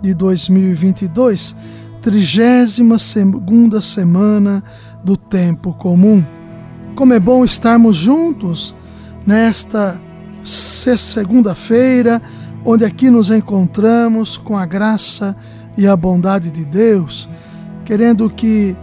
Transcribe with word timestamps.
de 0.00 0.14
2022, 0.14 1.54
trigésima 2.00 2.98
segunda 2.98 3.80
semana 3.80 4.62
do 5.02 5.16
tempo 5.16 5.72
comum. 5.74 6.24
Como 6.94 7.12
é 7.12 7.20
bom 7.20 7.44
estarmos 7.44 7.96
juntos 7.96 8.74
nesta 9.26 10.00
segunda-feira, 10.42 12.20
onde 12.64 12.84
aqui 12.84 13.10
nos 13.10 13.30
encontramos 13.30 14.36
com 14.36 14.56
a 14.56 14.66
graça 14.66 15.36
e 15.76 15.86
a 15.86 15.96
bondade 15.96 16.50
de 16.50 16.64
Deus, 16.64 17.28
querendo 17.84 18.28
que 18.30 18.76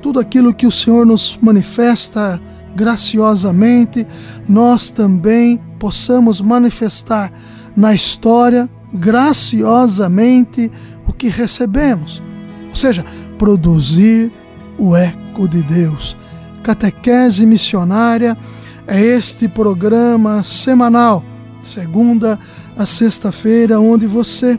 tudo 0.00 0.20
aquilo 0.20 0.54
que 0.54 0.66
o 0.66 0.72
Senhor 0.72 1.04
nos 1.04 1.38
manifesta 1.40 2.40
graciosamente, 2.74 4.06
nós 4.48 4.90
também 4.90 5.60
possamos 5.78 6.40
manifestar 6.40 7.32
na 7.76 7.94
história 7.94 8.68
graciosamente 8.92 10.70
o 11.06 11.12
que 11.12 11.28
recebemos, 11.28 12.22
ou 12.68 12.74
seja, 12.74 13.04
produzir 13.38 14.30
o 14.78 14.96
eco 14.96 15.46
de 15.48 15.62
Deus. 15.62 16.16
Catequese 16.62 17.46
Missionária 17.46 18.36
é 18.86 19.00
este 19.00 19.48
programa 19.48 20.42
semanal, 20.42 21.24
segunda 21.62 22.38
a 22.76 22.86
sexta-feira, 22.86 23.80
onde 23.80 24.06
você 24.06 24.58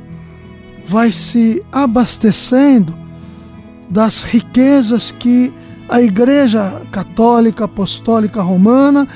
vai 0.85 1.11
se 1.11 1.63
abastecendo 1.71 2.95
das 3.89 4.21
riquezas 4.21 5.11
que 5.11 5.53
a 5.89 6.01
Igreja 6.01 6.81
Católica 6.91 7.65
Apostólica 7.65 8.41
Romana 8.41 9.07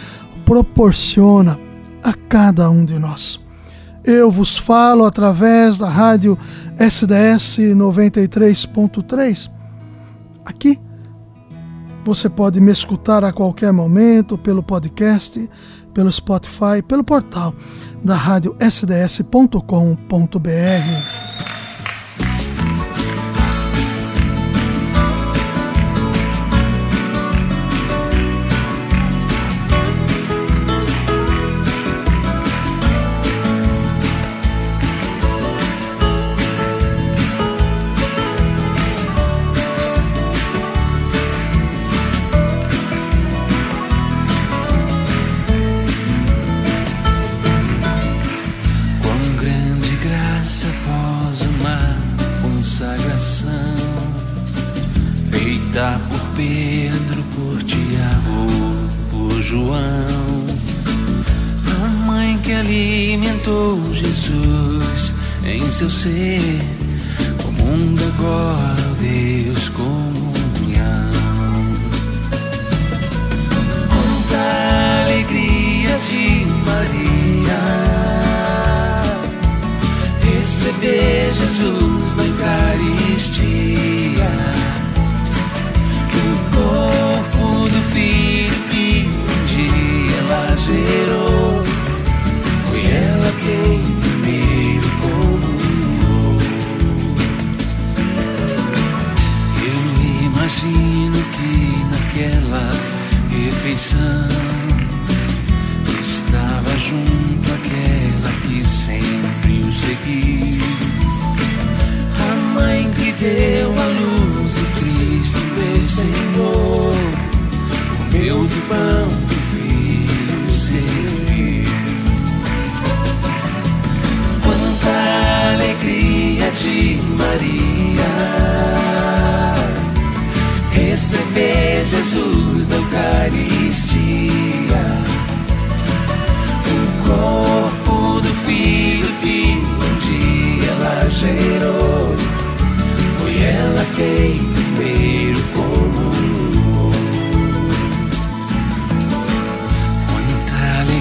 proporciona 0.43 1.57
a 2.03 2.13
cada 2.13 2.69
um 2.69 2.83
de 2.83 2.99
nós. 2.99 3.44
Eu 4.07 4.29
vos 4.29 4.55
falo 4.55 5.03
através 5.03 5.79
da 5.79 5.89
rádio 5.89 6.37
SDS 6.77 7.57
93.3. 7.75 9.49
Aqui 10.45 10.79
você 12.05 12.29
pode 12.29 12.61
me 12.61 12.71
escutar 12.71 13.23
a 13.23 13.33
qualquer 13.33 13.73
momento 13.73 14.37
pelo 14.37 14.61
podcast, 14.61 15.49
pelo 15.91 16.11
Spotify, 16.11 16.83
pelo 16.87 17.03
portal 17.03 17.55
da 18.03 18.15
rádio 18.15 18.55
sds.com.br. 18.59 19.55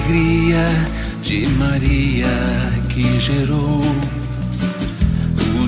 alegria 0.05 0.65
de 1.21 1.47
Maria 1.57 2.27
que 2.89 3.19
gerou 3.19 3.81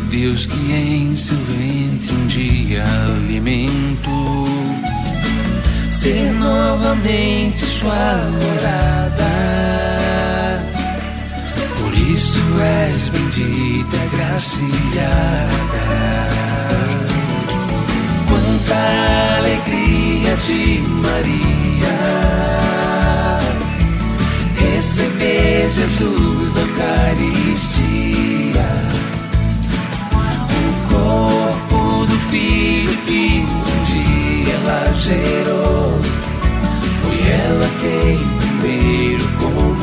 Deus 0.09 0.46
que 0.46 0.74
em 0.74 1.16
seu 1.16 1.38
ventre 1.38 2.16
um 2.16 2.28
dia 2.28 2.84
alimentou, 2.84 4.48
ser 5.92 6.31
novamente 6.34 7.66
sua 7.66 8.31
morada. 8.31 9.28
Por 11.78 11.94
isso 11.94 12.42
és 12.62 13.10
bendita, 13.10 13.98
graciada. 14.16 15.48
Quanta 18.28 19.38
alegria 19.40 20.36
de 20.48 20.80
Maria 21.04 22.67
receber 24.88 25.69
Jesus 25.69 26.54
na 26.54 26.62
Eucaristia 26.62 28.07
corpo 30.88 32.06
do 32.06 32.18
filho 32.30 32.98
que 33.06 33.45
um 33.45 33.84
dia 33.84 34.54
ela 34.54 34.94
gerou. 34.94 36.00
Foi 37.04 37.19
ela 37.30 37.69
quem 37.81 38.18
primeiro 38.38 39.28
comunhou. 39.39 39.76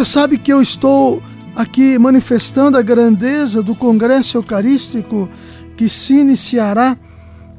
Você 0.00 0.12
sabe 0.12 0.38
que 0.38 0.50
eu 0.50 0.62
estou 0.62 1.22
aqui 1.54 1.98
manifestando 1.98 2.78
a 2.78 2.80
grandeza 2.80 3.62
do 3.62 3.74
Congresso 3.74 4.38
Eucarístico 4.38 5.28
que 5.76 5.90
se 5.90 6.14
iniciará 6.14 6.96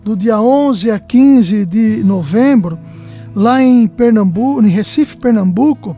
do 0.03 0.17
dia 0.17 0.41
11 0.41 0.89
a 0.89 0.97
15 0.97 1.67
de 1.67 2.03
novembro, 2.03 2.79
lá 3.35 3.61
em 3.61 3.87
Pernambuco, 3.87 4.59
em 4.59 4.69
Recife, 4.69 5.17
Pernambuco. 5.17 5.95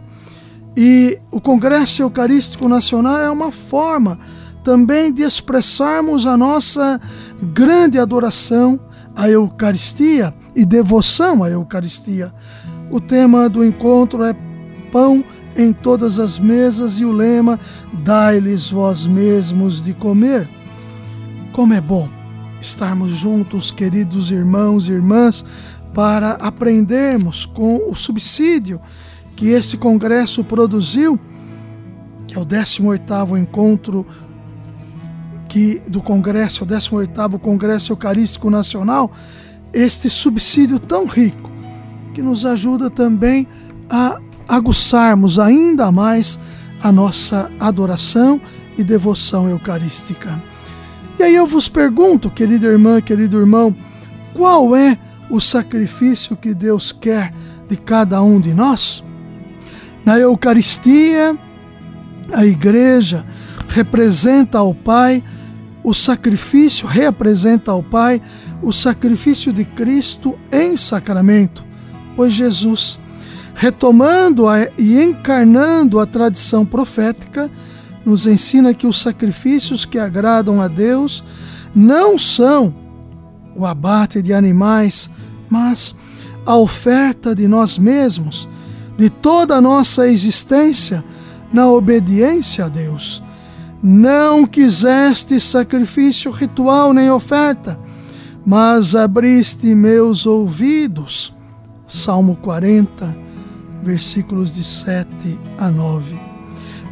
E 0.76 1.18
o 1.32 1.40
Congresso 1.40 2.02
Eucarístico 2.02 2.68
Nacional 2.68 3.22
é 3.22 3.32
uma 3.32 3.50
forma 3.50 4.20
também 4.66 5.14
de 5.14 5.24
expressarmos 5.24 6.26
a 6.26 6.36
nossa 6.36 7.00
grande 7.54 7.98
adoração 7.98 8.78
à 9.16 9.30
Eucaristia 9.30 10.34
e 10.54 10.66
devoção 10.66 11.42
à 11.42 11.50
Eucaristia. 11.50 12.34
O 12.92 13.00
tema 13.00 13.48
do 13.48 13.64
encontro 13.64 14.26
é 14.26 14.36
pão 14.92 15.24
em 15.56 15.72
todas 15.72 16.20
as 16.20 16.38
mesas 16.40 16.98
e 16.98 17.06
o 17.06 17.12
lema: 17.12 17.60
Dai-lhes 18.04 18.70
vós 18.70 19.06
mesmos 19.06 19.82
de 19.82 19.94
comer. 19.94 20.48
Como 21.52 21.74
é 21.74 21.82
bom 21.82 22.10
estarmos 22.60 23.12
juntos, 23.12 23.72
queridos 23.72 24.32
irmãos 24.32 24.88
e 24.88 24.94
irmãs, 24.94 25.44
para 25.94 26.32
aprendermos 26.32 27.46
com 27.46 27.90
o 27.90 27.96
subsídio 27.96 28.80
que 29.36 29.48
este 29.48 29.78
congresso 29.78 30.44
produziu, 30.44 31.20
que 32.28 32.36
é 32.36 32.40
o 32.40 32.46
18º 32.46 33.40
encontro 33.40 34.06
que 35.50 35.82
do 35.88 36.02
congresso, 36.02 36.64
o 36.64 36.68
18º 36.68 37.38
Congresso 37.40 37.92
Eucarístico 37.92 38.50
Nacional, 38.50 39.12
este 39.72 40.10
subsídio 40.10 40.80
tão 40.80 41.06
rico 41.06 41.52
que 42.14 42.24
nos 42.24 42.44
ajuda 42.44 42.90
também 42.90 43.48
a 43.88 44.20
aguçarmos 44.48 45.40
ainda 45.40 45.92
mais 45.92 46.40
a 46.82 46.92
nossa 46.92 47.50
adoração 47.60 48.40
e 48.78 48.84
devoção 48.84 49.50
eucarística. 49.50 50.42
E 51.20 51.24
aí 51.24 51.36
eu 51.36 51.48
vos 51.48 51.68
pergunto, 51.68 52.30
querida 52.30 52.68
irmã, 52.68 53.00
querido 53.00 53.40
irmão, 53.40 53.76
qual 54.34 54.76
é 54.76 54.98
o 55.30 55.40
sacrifício 55.40 56.36
que 56.36 56.54
Deus 56.54 56.92
quer 56.92 57.34
de 57.70 57.78
cada 57.78 58.22
um 58.22 58.40
de 58.40 58.54
nós? 58.54 59.04
Na 60.04 60.20
Eucaristia, 60.20 61.38
a 62.32 62.46
igreja 62.46 63.26
representa 63.70 64.58
ao 64.58 64.74
Pai 64.74 65.24
o 65.84 65.94
sacrifício, 65.94 66.88
representa 66.88 67.72
ao 67.72 67.82
Pai 67.82 68.22
o 68.62 68.72
sacrifício 68.72 69.54
de 69.54 69.66
Cristo 69.66 70.38
em 70.52 70.76
sacramento, 70.78 71.64
pois 72.16 72.34
Jesus 72.34 73.00
retomando 73.56 74.48
a, 74.48 74.68
e 74.78 75.02
encarnando 75.02 76.00
a 76.00 76.06
tradição 76.06 76.66
profética, 76.66 77.50
nos 78.06 78.26
ensina 78.26 78.74
que 78.74 78.86
os 78.86 79.02
sacrifícios 79.02 79.86
que 79.86 79.98
agradam 79.98 80.62
a 80.62 80.68
Deus 80.68 81.24
não 81.74 82.20
são 82.20 82.74
o 83.56 83.66
abate 83.66 84.22
de 84.22 84.34
animais, 84.34 85.10
mas 85.50 85.96
a 86.46 86.56
oferta 86.58 87.34
de 87.34 87.48
nós 87.48 87.78
mesmos, 87.78 88.50
de 88.98 89.10
toda 89.10 89.56
a 89.56 89.62
nossa 89.62 90.08
existência 90.08 91.04
na 91.52 91.70
obediência 91.70 92.66
a 92.66 92.68
Deus. 92.68 93.24
Não 93.82 94.46
quiseste 94.46 95.40
sacrifício 95.40 96.32
ritual 96.32 96.94
nem 96.94 97.10
oferta, 97.10 97.80
mas 98.46 98.96
abriste 98.96 99.74
meus 99.76 100.26
ouvidos. 100.26 101.34
Salmo 101.88 102.36
40, 102.38 103.23
versículos 103.84 104.54
de 104.54 104.64
7 104.64 105.08
a 105.58 105.70
9. 105.70 106.20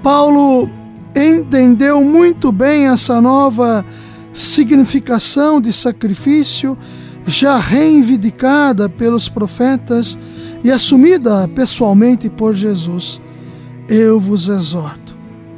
Paulo 0.04 0.70
entendeu 1.16 2.04
muito 2.04 2.52
bem 2.52 2.88
essa 2.88 3.22
nova 3.22 3.86
significação 4.34 5.60
de 5.60 5.74
sacrifício 5.74 6.78
já 7.26 7.58
reivindicada 7.58 8.90
pelos 8.90 9.30
profetas 9.30 10.18
e 10.64 10.72
assumida 10.72 11.48
pessoalmente 11.48 12.30
por 12.30 12.56
Jesus. 12.56 13.22
Eu 13.88 14.20
vos 14.20 14.48
exorto, 14.48 15.16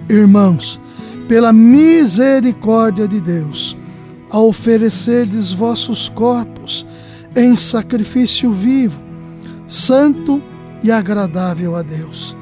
irmãos, 0.10 0.80
pela 1.28 1.54
misericórdia 1.54 3.08
de 3.08 3.22
Deus, 3.22 3.78
a 4.30 4.40
oferecerdes 4.40 5.52
vossos 5.52 6.10
corpos 6.10 6.86
em 7.36 7.56
sacrifício 7.56 8.52
vivo, 8.52 9.02
santo 9.68 10.42
e 10.84 10.92
agradável 10.92 11.76
a 11.76 11.82
Deus. 11.82 12.36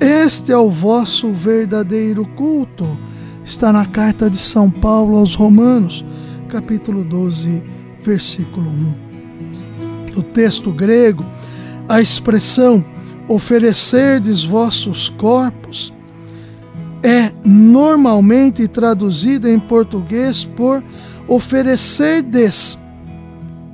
Este 0.00 0.50
é 0.50 0.56
o 0.56 0.70
vosso 0.70 1.32
verdadeiro 1.32 2.26
culto. 2.26 2.98
Está 3.44 3.72
na 3.72 3.84
carta 3.84 4.30
de 4.30 4.38
São 4.38 4.70
Paulo 4.70 5.16
aos 5.16 5.34
Romanos, 5.34 6.04
capítulo 6.48 7.04
12, 7.04 7.62
versículo 8.02 8.68
1. 8.68 10.14
No 10.16 10.22
texto 10.22 10.72
grego, 10.72 11.24
a 11.88 12.00
expressão 12.00 12.84
oferecerdes 13.28 14.42
vossos 14.44 15.08
corpos 15.10 15.92
é 17.02 17.32
normalmente 17.44 18.66
traduzida 18.68 19.50
em 19.50 19.58
português 19.58 20.44
por 20.44 20.82
oferecerdes 21.26 22.78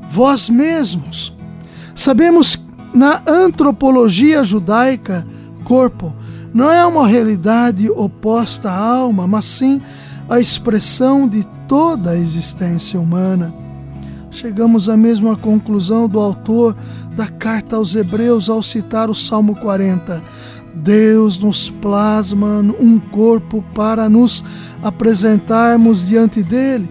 vós 0.09 0.49
mesmos. 0.49 1.37
Sabemos 1.95 2.57
na 2.93 3.23
antropologia 3.27 4.43
judaica, 4.43 5.27
corpo 5.65 6.15
não 6.53 6.71
é 6.71 6.85
uma 6.87 7.07
realidade 7.07 7.91
oposta 7.91 8.71
à 8.71 8.77
alma, 8.77 9.27
mas 9.27 9.45
sim 9.45 9.81
a 10.29 10.41
expressão 10.41 11.29
de 11.29 11.47
toda 11.69 12.11
a 12.11 12.17
existência 12.17 12.99
humana. 12.99 13.53
Chegamos 14.31 14.89
à 14.89 14.97
mesma 14.97 15.37
conclusão 15.37 16.09
do 16.09 16.19
autor 16.19 16.75
da 17.17 17.27
carta 17.27 17.77
aos 17.77 17.95
Hebreus 17.95 18.49
ao 18.49 18.63
citar 18.63 19.11
o 19.11 19.15
Salmo 19.15 19.55
40. 19.57 20.23
Deus 20.75 21.39
nos 21.39 21.71
plasma 21.71 22.61
um 22.79 22.99
corpo 22.99 23.65
para 23.75 24.09
nos 24.09 24.45
apresentarmos 24.83 26.05
diante 26.05 26.43
dele, 26.43 26.89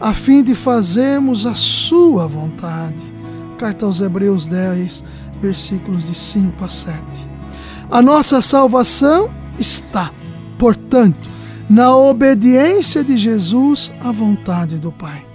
a 0.00 0.12
fim 0.12 0.42
de 0.42 0.54
fazermos 0.54 1.46
a 1.46 1.54
sua 1.54 2.26
vontade. 2.26 3.10
Carta 3.58 3.86
aos 3.86 4.00
Hebreus 4.00 4.44
10, 4.44 5.04
versículos 5.42 6.06
de 6.06 6.14
5 6.14 6.64
a 6.64 6.68
7. 6.68 6.98
A 7.90 8.00
nossa 8.00 8.40
salvação 8.40 9.28
está, 9.58 10.10
portanto, 10.58 11.28
na 11.68 11.94
obediência 11.94 13.02
de 13.02 13.16
Jesus 13.16 13.90
à 14.02 14.10
vontade 14.12 14.78
do 14.78 14.92
Pai. 14.92 15.26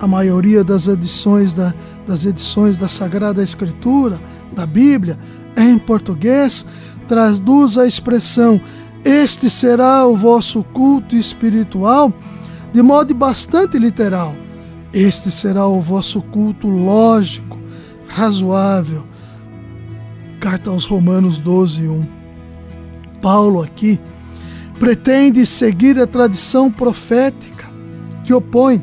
A 0.00 0.06
maioria 0.06 0.62
das 0.62 0.86
edições 0.86 1.52
da, 1.52 1.72
das 2.06 2.24
edições 2.24 2.76
da 2.76 2.88
Sagrada 2.88 3.42
Escritura, 3.42 4.20
da 4.54 4.66
Bíblia, 4.66 5.18
em 5.56 5.78
português, 5.78 6.66
traduz 7.08 7.78
a 7.78 7.86
expressão 7.86 8.60
este 9.04 9.48
será 9.48 10.06
o 10.06 10.16
vosso 10.16 10.62
culto 10.64 11.16
espiritual 11.16 12.12
de 12.72 12.82
modo 12.82 13.14
bastante 13.14 13.78
literal. 13.78 14.34
Este 14.92 15.30
será 15.30 15.66
o 15.66 15.80
vosso 15.80 16.20
culto 16.20 16.68
lógico 16.68 17.58
razoável. 18.08 19.04
Carta 20.40 20.70
aos 20.70 20.84
Romanos 20.84 21.38
12, 21.38 21.86
1. 21.86 22.06
Paulo 23.20 23.62
aqui 23.62 24.00
pretende 24.78 25.44
seguir 25.44 25.98
a 26.00 26.06
tradição 26.06 26.70
profética 26.70 27.66
que 28.24 28.32
opõe 28.32 28.82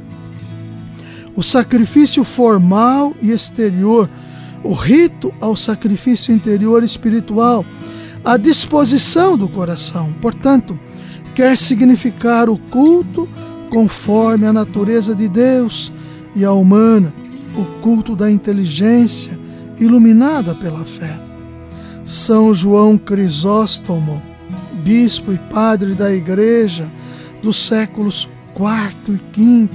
o 1.35 1.43
sacrifício 1.43 2.23
formal 2.23 3.13
e 3.21 3.31
exterior, 3.31 4.09
o 4.63 4.73
rito 4.73 5.33
ao 5.41 5.55
sacrifício 5.55 6.33
interior 6.33 6.83
espiritual, 6.83 7.65
a 8.23 8.37
disposição 8.37 9.37
do 9.37 9.47
coração. 9.47 10.13
Portanto, 10.21 10.79
quer 11.35 11.57
significar 11.57 12.49
o 12.49 12.57
culto 12.57 13.27
conforme 13.69 14.47
a 14.47 14.53
natureza 14.53 15.13
de 15.13 15.27
Deus 15.27 15.91
e 16.35 16.45
a 16.45 16.53
humana 16.53 17.13
o 17.57 17.65
culto 17.81 18.15
da 18.15 18.29
inteligência 18.29 19.39
iluminada 19.79 20.53
pela 20.55 20.83
fé. 20.83 21.17
São 22.05 22.53
João 22.53 22.97
Crisóstomo, 22.97 24.21
bispo 24.83 25.33
e 25.33 25.37
padre 25.37 25.93
da 25.93 26.13
Igreja 26.13 26.87
dos 27.41 27.65
séculos 27.65 28.29
IV 28.55 29.19
e 29.37 29.63
V, 29.63 29.69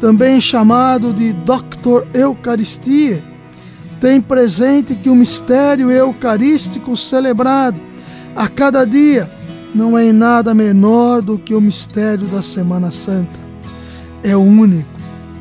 também 0.00 0.40
chamado 0.40 1.12
de 1.12 1.32
Doctor 1.32 2.06
Eucaristia, 2.12 3.22
tem 4.00 4.20
presente 4.20 4.96
que 4.96 5.08
o 5.08 5.14
mistério 5.14 5.90
eucarístico 5.90 6.96
celebrado 6.96 7.80
a 8.34 8.48
cada 8.48 8.84
dia 8.84 9.30
não 9.74 9.96
é 9.96 10.06
em 10.06 10.12
nada 10.12 10.52
menor 10.54 11.22
do 11.22 11.38
que 11.38 11.54
o 11.54 11.60
mistério 11.60 12.26
da 12.26 12.42
Semana 12.42 12.90
Santa. 12.90 13.40
É 14.22 14.36
único 14.36 14.91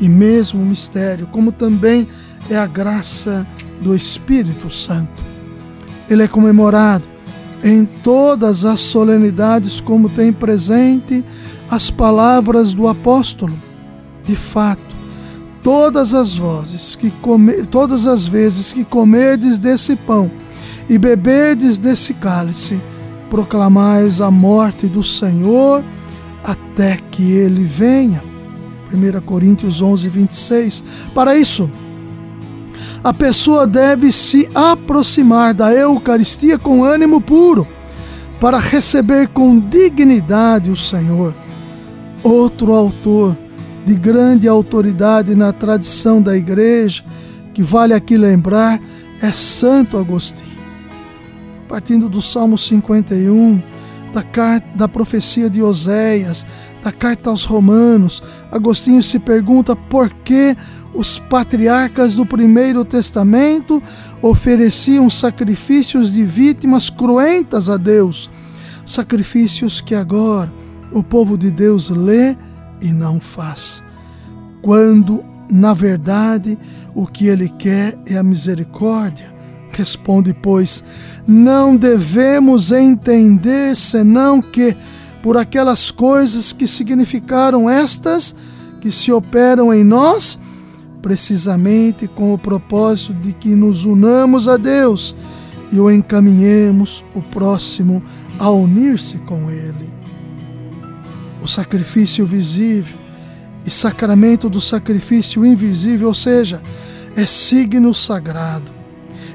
e 0.01 0.09
mesmo 0.09 0.65
mistério, 0.65 1.27
como 1.31 1.51
também 1.51 2.07
é 2.49 2.57
a 2.57 2.65
graça 2.65 3.45
do 3.79 3.95
Espírito 3.95 4.69
Santo. 4.69 5.23
Ele 6.09 6.23
é 6.23 6.27
comemorado 6.27 7.05
em 7.63 7.85
todas 7.85 8.65
as 8.65 8.79
solenidades, 8.79 9.79
como 9.79 10.09
tem 10.09 10.33
presente 10.33 11.23
as 11.69 11.91
palavras 11.91 12.73
do 12.73 12.87
apóstolo. 12.87 13.53
De 14.23 14.35
fato, 14.35 14.81
todas 15.63 16.13
as 16.13 16.35
vozes 16.35 16.95
que 16.95 17.11
come, 17.11 17.65
todas 17.67 18.07
as 18.07 18.25
vezes 18.25 18.73
que 18.73 18.83
comerdes 18.83 19.59
desse 19.59 19.95
pão 19.95 20.31
e 20.89 20.97
beberdes 20.97 21.77
desse 21.77 22.13
cálice, 22.15 22.81
proclamais 23.29 24.19
a 24.19 24.31
morte 24.31 24.87
do 24.87 25.03
Senhor 25.03 25.83
até 26.43 26.97
que 27.11 27.31
ele 27.31 27.63
venha. 27.63 28.30
1 28.93 29.21
Coríntios 29.21 29.81
11, 29.81 30.07
26. 30.09 30.83
Para 31.13 31.35
isso, 31.35 31.69
a 33.03 33.13
pessoa 33.13 33.65
deve 33.65 34.11
se 34.11 34.47
aproximar 34.53 35.53
da 35.53 35.73
Eucaristia 35.73 36.59
com 36.59 36.83
ânimo 36.83 37.19
puro, 37.19 37.67
para 38.39 38.57
receber 38.57 39.27
com 39.27 39.59
dignidade 39.59 40.71
o 40.71 40.77
Senhor. 40.77 41.33
Outro 42.23 42.73
autor 42.73 43.37
de 43.85 43.95
grande 43.95 44.47
autoridade 44.47 45.35
na 45.35 45.51
tradição 45.51 46.21
da 46.21 46.35
igreja, 46.35 47.03
que 47.53 47.63
vale 47.63 47.93
aqui 47.93 48.17
lembrar, 48.17 48.79
é 49.21 49.31
Santo 49.31 49.97
Agostinho. 49.97 50.51
Partindo 51.67 52.09
do 52.09 52.21
Salmo 52.21 52.57
51, 52.57 53.61
da, 54.13 54.23
carta, 54.23 54.67
da 54.75 54.87
profecia 54.87 55.49
de 55.49 55.61
Oséias, 55.61 56.45
da 56.83 56.91
carta 56.91 57.29
aos 57.29 57.43
Romanos, 57.43 58.21
Agostinho 58.51 59.03
se 59.03 59.19
pergunta 59.19 59.75
por 59.75 60.09
que 60.09 60.55
os 60.93 61.19
patriarcas 61.19 62.15
do 62.15 62.25
Primeiro 62.25 62.83
Testamento 62.83 63.81
ofereciam 64.21 65.09
sacrifícios 65.09 66.11
de 66.11 66.23
vítimas 66.23 66.89
cruentas 66.89 67.69
a 67.69 67.77
Deus, 67.77 68.29
sacrifícios 68.85 69.79
que 69.79 69.95
agora 69.95 70.51
o 70.91 71.01
povo 71.01 71.37
de 71.37 71.49
Deus 71.49 71.89
lê 71.89 72.35
e 72.81 72.91
não 72.91 73.19
faz. 73.19 73.81
Quando, 74.61 75.23
na 75.49 75.73
verdade, 75.73 76.57
o 76.93 77.07
que 77.07 77.27
ele 77.27 77.49
quer 77.49 77.97
é 78.05 78.17
a 78.17 78.23
misericórdia. 78.23 79.33
Responde, 79.71 80.33
pois, 80.33 80.83
não 81.25 81.77
devemos 81.77 82.71
entender 82.71 83.75
senão 83.77 84.41
que, 84.41 84.75
por 85.21 85.37
aquelas 85.37 85.91
coisas 85.91 86.51
que 86.51 86.67
significaram 86.67 87.69
estas, 87.69 88.35
que 88.79 88.89
se 88.89 89.11
operam 89.11 89.73
em 89.73 89.83
nós, 89.83 90.39
precisamente 91.01 92.07
com 92.07 92.33
o 92.33 92.37
propósito 92.37 93.13
de 93.13 93.33
que 93.33 93.55
nos 93.55 93.85
unamos 93.85 94.47
a 94.47 94.57
Deus 94.57 95.15
e 95.71 95.79
o 95.79 95.89
encaminhemos 95.89 97.03
o 97.13 97.21
próximo 97.21 98.03
a 98.39 98.49
unir-se 98.49 99.17
com 99.19 99.49
Ele 99.49 99.91
o 101.41 101.47
sacrifício 101.47 102.25
visível 102.25 102.95
e 103.65 103.69
sacramento 103.69 104.49
do 104.49 104.61
sacrifício 104.61 105.45
invisível, 105.45 106.07
ou 106.07 106.13
seja, 106.13 106.61
é 107.15 107.25
signo 107.25 107.93
sagrado. 107.93 108.71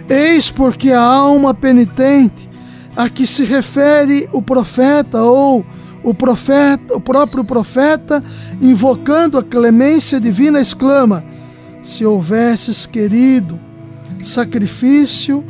Eis 0.08 0.50
porque 0.50 0.92
a 0.92 1.00
alma 1.00 1.52
penitente 1.52 2.48
a 2.96 3.08
que 3.08 3.26
se 3.26 3.44
refere 3.44 4.28
o 4.32 4.40
profeta 4.40 5.22
ou 5.22 5.64
o 6.06 6.14
profeta, 6.14 6.96
o 6.96 7.00
próprio 7.00 7.42
profeta, 7.42 8.22
invocando 8.60 9.36
a 9.36 9.42
clemência 9.42 10.20
divina, 10.20 10.60
exclama: 10.60 11.24
Se 11.82 12.04
houvesses 12.04 12.86
querido 12.86 13.58
sacrifício, 14.22 15.44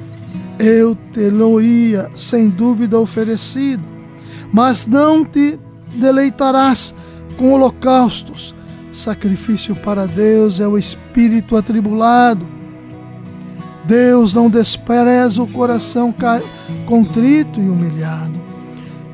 eu 0.59 0.97
te-lo-ia 1.13 2.11
sem 2.17 2.49
dúvida 2.49 2.99
oferecido, 2.99 3.85
mas 4.51 4.87
não 4.87 5.27
te 5.27 5.61
deleitarás 5.95 6.95
com 7.37 7.53
holocaustos. 7.53 8.55
Sacrifício 8.95 9.77
para 9.77 10.07
Deus 10.07 10.59
é 10.59 10.67
o 10.67 10.79
espírito 10.79 11.55
atribulado. 11.55 12.49
Deus 13.85 14.33
não 14.33 14.49
despreza 14.49 15.43
o 15.43 15.47
coração 15.47 16.15
contrito 16.87 17.61
e 17.61 17.69
humilhado. 17.69 18.36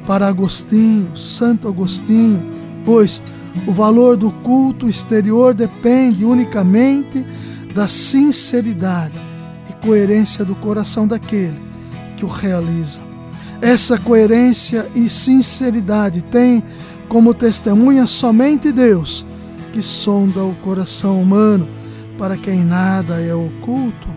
Para 0.07 0.27
Agostinho, 0.27 1.17
Santo 1.17 1.69
Agostinho, 1.69 2.43
pois 2.85 3.23
o 3.67 3.73
valor 3.73 4.17
do 4.17 4.31
culto 4.31 4.89
exterior 4.89 5.55
depende 5.55 6.25
unicamente 6.25 7.25
da 7.75 7.87
sinceridade 7.89 9.19
e 9.69 9.73
coerência 9.87 10.45
do 10.45 10.55
coração 10.55 11.07
daquele 11.07 11.59
que 12.17 12.25
o 12.25 12.29
realiza. 12.29 13.01
Essa 13.61 13.99
coerência 13.99 14.89
e 14.95 15.09
sinceridade 15.09 16.23
tem 16.23 16.63
como 17.09 17.33
testemunha 17.33 18.07
somente 18.07 18.73
Deus, 18.73 19.25
que 19.73 19.83
sonda 19.83 20.43
o 20.43 20.55
coração 20.63 21.21
humano, 21.21 21.69
para 22.19 22.37
quem 22.37 22.65
nada 22.65 23.21
é 23.21 23.35
oculto. 23.35 24.09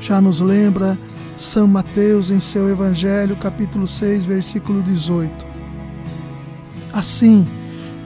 Já 0.00 0.20
nos 0.20 0.40
lembra 0.40 0.98
São 1.36 1.66
Mateus 1.66 2.30
em 2.30 2.40
seu 2.40 2.68
Evangelho, 2.68 3.34
capítulo 3.36 3.88
6, 3.88 4.24
versículo 4.24 4.82
18. 4.82 5.32
Assim, 6.92 7.46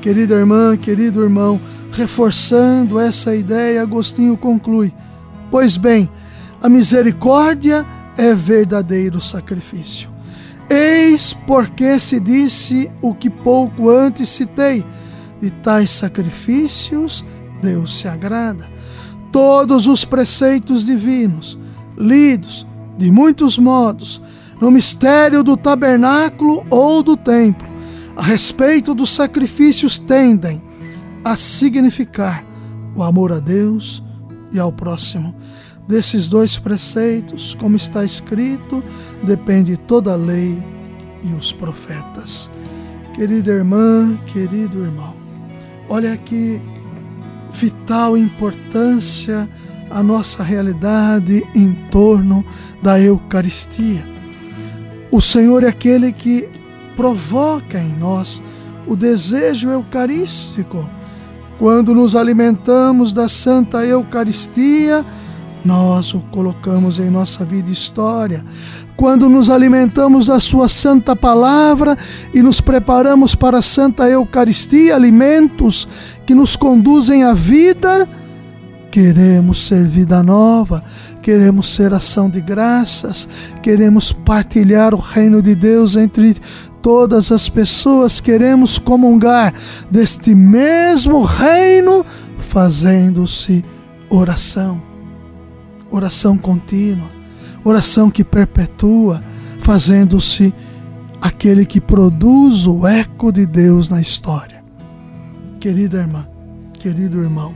querida 0.00 0.34
irmã, 0.34 0.76
querido 0.76 1.22
irmão, 1.22 1.60
reforçando 1.92 2.98
essa 2.98 3.34
ideia, 3.34 3.82
Agostinho 3.82 4.36
conclui: 4.36 4.94
Pois 5.50 5.76
bem, 5.76 6.10
a 6.62 6.68
misericórdia 6.68 7.84
é 8.16 8.34
verdadeiro 8.34 9.20
sacrifício. 9.20 10.08
Eis 10.70 11.34
porque 11.46 11.98
se 12.00 12.18
disse 12.18 12.90
o 13.02 13.14
que 13.14 13.28
pouco 13.28 13.90
antes 13.90 14.30
citei: 14.30 14.84
de 15.40 15.50
tais 15.50 15.90
sacrifícios 15.90 17.24
Deus 17.60 17.98
se 17.98 18.08
agrada. 18.08 18.68
Todos 19.30 19.86
os 19.86 20.04
preceitos 20.04 20.84
divinos, 20.84 21.58
lidos 21.96 22.66
de 22.98 23.10
muitos 23.12 23.56
modos, 23.56 24.20
no 24.60 24.70
mistério 24.70 25.44
do 25.44 25.56
tabernáculo 25.56 26.66
ou 26.68 27.02
do 27.02 27.16
templo, 27.16 27.66
a 28.16 28.22
respeito 28.22 28.92
dos 28.92 29.14
sacrifícios, 29.14 29.98
tendem 29.98 30.60
a 31.24 31.36
significar 31.36 32.44
o 32.96 33.02
amor 33.04 33.30
a 33.30 33.38
Deus 33.38 34.02
e 34.52 34.58
ao 34.58 34.72
próximo. 34.72 35.32
Desses 35.86 36.28
dois 36.28 36.58
preceitos, 36.58 37.54
como 37.54 37.76
está 37.76 38.04
escrito, 38.04 38.82
depende 39.22 39.76
toda 39.76 40.12
a 40.12 40.16
lei 40.16 40.60
e 41.22 41.32
os 41.34 41.52
profetas. 41.52 42.50
Querida 43.14 43.52
irmã, 43.52 44.18
querido 44.26 44.82
irmão, 44.84 45.14
olha 45.88 46.16
que 46.16 46.60
vital 47.52 48.16
importância 48.16 49.48
a 49.90 50.02
nossa 50.02 50.42
realidade 50.42 51.46
em 51.54 51.72
torno 51.90 52.44
da 52.82 53.00
Eucaristia. 53.00 54.04
O 55.10 55.20
Senhor 55.20 55.64
é 55.64 55.68
aquele 55.68 56.12
que 56.12 56.48
provoca 56.96 57.78
em 57.78 57.96
nós 57.96 58.42
o 58.86 58.96
desejo 58.96 59.70
eucarístico. 59.70 60.88
Quando 61.58 61.94
nos 61.94 62.14
alimentamos 62.14 63.12
da 63.12 63.28
Santa 63.28 63.84
Eucaristia, 63.84 65.04
nós 65.64 66.14
o 66.14 66.20
colocamos 66.30 66.98
em 66.98 67.10
nossa 67.10 67.44
vida 67.44 67.68
e 67.68 67.72
história. 67.72 68.44
Quando 68.96 69.28
nos 69.28 69.50
alimentamos 69.50 70.26
da 70.26 70.40
Sua 70.40 70.68
Santa 70.68 71.14
Palavra 71.14 71.96
e 72.32 72.42
nos 72.42 72.60
preparamos 72.60 73.34
para 73.34 73.58
a 73.58 73.62
Santa 73.62 74.08
Eucaristia, 74.08 74.94
alimentos 74.94 75.88
que 76.24 76.34
nos 76.34 76.56
conduzem 76.56 77.24
à 77.24 77.34
vida, 77.34 78.08
queremos 78.90 79.66
ser 79.66 79.86
vida 79.86 80.22
nova, 80.22 80.82
queremos 81.28 81.74
ser 81.74 81.92
ação 81.92 82.30
de 82.30 82.40
graças, 82.40 83.28
queremos 83.62 84.14
partilhar 84.14 84.94
o 84.94 84.98
reino 84.98 85.42
de 85.42 85.54
Deus 85.54 85.94
entre 85.94 86.34
todas 86.80 87.30
as 87.30 87.50
pessoas, 87.50 88.18
queremos 88.18 88.78
comungar 88.78 89.52
deste 89.90 90.34
mesmo 90.34 91.22
reino, 91.22 92.02
fazendo-se 92.38 93.62
oração 94.08 94.80
oração 95.90 96.38
contínua, 96.38 97.10
oração 97.62 98.10
que 98.10 98.24
perpetua, 98.24 99.22
fazendo-se 99.58 100.54
aquele 101.20 101.66
que 101.66 101.78
produz 101.78 102.66
o 102.66 102.86
eco 102.86 103.30
de 103.30 103.44
Deus 103.44 103.86
na 103.90 104.00
história. 104.00 104.64
Querida 105.60 105.98
irmã, 105.98 106.26
querido 106.72 107.20
irmão, 107.22 107.54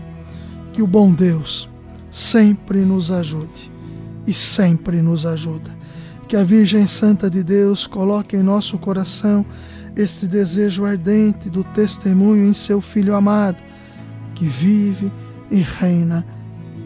que 0.75 0.83
o 0.83 0.87
bom 0.87 1.11
Deus 1.11 1.72
sempre 2.12 2.81
nos 2.81 3.11
ajude 3.11 3.73
e 4.26 4.35
sempre 4.35 5.00
nos 5.00 5.25
ajuda. 5.25 5.75
Que 6.28 6.37
a 6.37 6.45
Virgem 6.45 6.87
Santa 6.87 7.28
de 7.28 7.42
Deus 7.42 7.87
coloque 7.87 8.37
em 8.37 8.42
nosso 8.42 8.78
coração 8.78 9.45
este 9.97 10.26
desejo 10.26 10.85
ardente 10.85 11.50
do 11.50 11.64
testemunho 11.64 12.47
em 12.47 12.54
seu 12.54 12.81
Filho 12.81 13.14
amado, 13.14 13.59
que 14.35 14.47
vive 14.47 15.11
e 15.50 15.57
reina 15.57 16.25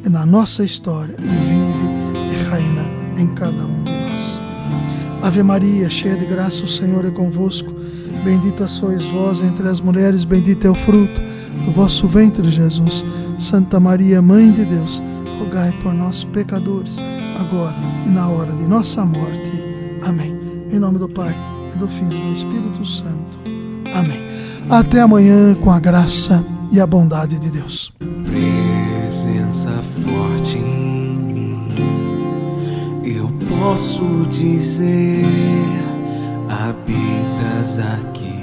na 0.08 0.24
nossa 0.24 0.64
história 0.64 1.16
e 1.18 1.26
vive 1.26 1.86
e 2.14 2.50
reina 2.50 2.84
em 3.20 3.26
cada 3.34 3.64
um 3.64 3.84
de 3.84 3.92
nós. 3.92 4.40
Ave 5.22 5.42
Maria, 5.42 5.90
cheia 5.90 6.16
de 6.16 6.24
graça, 6.24 6.64
o 6.64 6.68
Senhor 6.68 7.04
é 7.04 7.10
convosco. 7.10 7.74
Bendita 8.24 8.66
sois 8.68 9.04
vós 9.06 9.40
entre 9.40 9.68
as 9.68 9.80
mulheres, 9.80 10.24
bendito 10.24 10.66
é 10.66 10.70
o 10.70 10.74
fruto 10.74 11.20
do 11.64 11.72
vosso 11.72 12.06
ventre, 12.06 12.48
Jesus. 12.50 13.04
Santa 13.38 13.78
Maria, 13.78 14.22
Mãe 14.22 14.50
de 14.50 14.64
Deus, 14.64 15.00
rogai 15.38 15.72
por 15.82 15.94
nós, 15.94 16.24
pecadores, 16.24 16.98
agora 17.38 17.76
e 18.06 18.08
na 18.08 18.28
hora 18.28 18.52
de 18.52 18.64
nossa 18.64 19.04
morte. 19.04 19.52
Amém. 20.02 20.34
Em 20.70 20.78
nome 20.78 20.98
do 20.98 21.08
Pai, 21.08 21.34
e 21.74 21.78
do 21.78 21.88
Filho 21.88 22.12
e 22.12 22.20
do 22.20 22.32
Espírito 22.34 22.84
Santo. 22.84 23.38
Amém. 23.94 24.20
Até 24.68 25.00
amanhã, 25.00 25.54
com 25.54 25.70
a 25.70 25.78
graça 25.78 26.44
e 26.72 26.80
a 26.80 26.86
bondade 26.86 27.38
de 27.38 27.50
Deus. 27.50 27.92
Presença 28.24 29.70
forte 30.02 30.58
em 30.58 31.16
mim, 31.18 31.68
eu 33.04 33.28
posso 33.48 34.26
dizer, 34.28 35.24
habitas 36.48 37.78
aqui. 37.78 38.36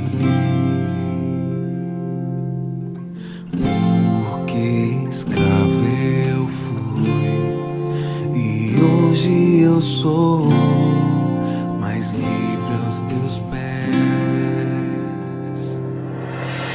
Hoje 9.24 9.62
eu 9.62 9.80
sou 9.80 10.50
mais 11.80 12.12
livre 12.12 12.74
aos 12.84 13.02
teus 13.02 13.40
pés. 13.40 13.64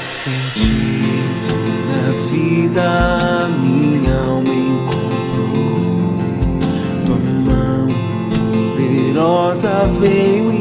Sentindo 0.09 1.55
na 1.89 2.13
vida 2.31 3.49
minha 3.61 4.17
alma 4.19 4.55
encontrou 4.55 5.75
tua 7.05 7.19
mão 7.45 7.89
poderosa 8.31 9.85
veio 10.01 10.51
e 10.53 10.58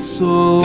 sou, 0.00 0.64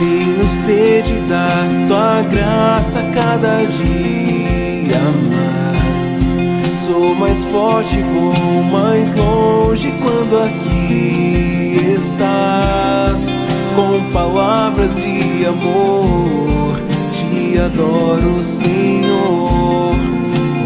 tenho 0.00 0.46
sede 0.48 1.14
da 1.28 1.48
tua 1.86 2.22
graça 2.22 3.00
cada 3.14 3.64
dia 3.66 5.00
mais. 5.30 6.36
Sou 6.80 7.14
mais 7.14 7.44
forte, 7.44 8.02
vou 8.02 8.64
mais 8.64 9.14
longe 9.14 9.94
quando 10.02 10.38
aqui 10.44 11.76
estás. 11.94 13.36
Com 13.76 14.02
palavras 14.12 14.96
de 14.96 15.46
amor, 15.46 16.80
te 17.12 17.58
adoro, 17.58 18.42
Senhor. 18.42 19.94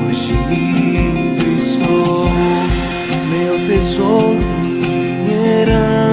Hoje 0.08 0.32
livre 0.48 1.61
sou, 1.61 2.26
meu 3.28 3.64
tesouro, 3.64 4.49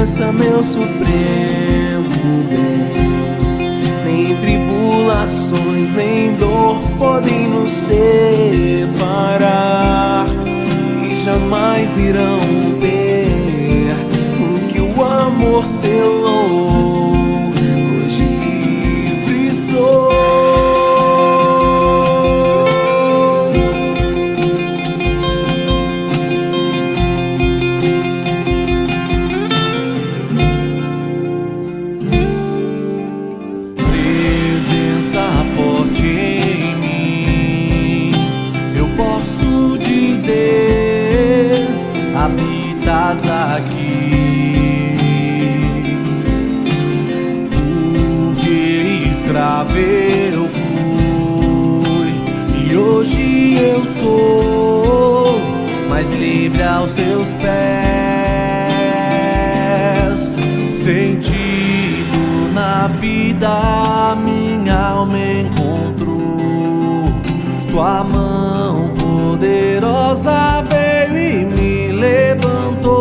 herança, 0.08 0.32
meu 0.32 0.63
supremo 0.63 2.10
bem. 2.50 2.88
Nem 4.06 4.36
tribulações, 4.38 5.91
nem 5.91 6.34
dor 6.36 6.80
podem 6.98 7.50
nos 7.50 7.72
separar 7.72 8.96
e 11.04 11.15
jamais 11.24 11.98
irão 11.98 12.39
ver 12.80 13.96
o 14.39 14.67
que 14.67 14.80
o 14.80 15.04
amor 15.04 15.65
selou. 15.65 16.87
Vida, 62.88 64.15
minha 64.15 64.91
alma 64.91 65.17
encontrou. 65.19 67.04
Tua 67.69 68.04
mão 68.04 68.89
poderosa 68.95 70.63
veio 70.69 71.17
e 71.17 71.45
me 71.45 71.91
levantou. 71.91 72.95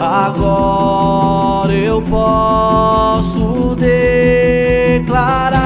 Agora 0.00 1.72
eu 1.72 2.02
posso 2.02 3.74
declarar. 3.76 5.58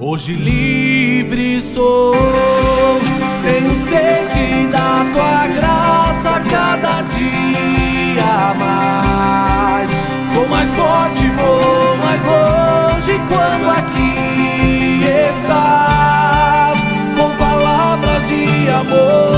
Hoje 0.00 0.32
livre 0.34 1.60
sou, 1.60 2.14
tenho 3.46 3.74
sede 3.74 4.66
da 4.72 5.04
tua 5.12 5.46
graça 5.48 6.40
cada 6.40 7.02
dia 7.02 7.77
mais. 8.58 9.90
Sou 10.32 10.48
mais 10.48 10.76
forte, 10.76 11.28
vou 11.30 11.96
mais 11.98 12.24
longe 12.24 13.20
quando 13.28 13.70
aqui 13.70 15.04
estás. 15.28 16.80
Com 17.16 17.30
palavras 17.36 18.28
de 18.28 18.68
amor, 18.70 19.37